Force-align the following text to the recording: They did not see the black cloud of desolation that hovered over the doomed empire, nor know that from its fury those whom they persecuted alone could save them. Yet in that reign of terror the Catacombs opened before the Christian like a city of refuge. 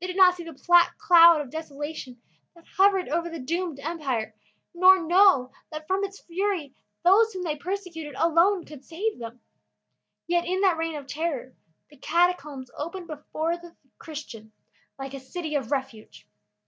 They 0.00 0.06
did 0.06 0.16
not 0.16 0.36
see 0.36 0.44
the 0.44 0.52
black 0.68 0.96
cloud 0.98 1.40
of 1.40 1.50
desolation 1.50 2.22
that 2.54 2.64
hovered 2.76 3.08
over 3.08 3.28
the 3.28 3.40
doomed 3.40 3.80
empire, 3.80 4.32
nor 4.72 5.04
know 5.04 5.50
that 5.72 5.88
from 5.88 6.04
its 6.04 6.20
fury 6.20 6.72
those 7.02 7.32
whom 7.32 7.42
they 7.42 7.56
persecuted 7.56 8.14
alone 8.16 8.64
could 8.66 8.84
save 8.84 9.18
them. 9.18 9.40
Yet 10.28 10.44
in 10.46 10.60
that 10.60 10.76
reign 10.76 10.94
of 10.94 11.08
terror 11.08 11.54
the 11.90 11.96
Catacombs 11.96 12.70
opened 12.78 13.08
before 13.08 13.56
the 13.56 13.74
Christian 13.98 14.52
like 14.96 15.12
a 15.12 15.18
city 15.18 15.56
of 15.56 15.72
refuge. 15.72 16.28